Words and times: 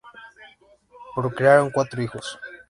Procrearon 1.13 1.69
cuatro 1.69 2.01
hijos. 2.01 2.39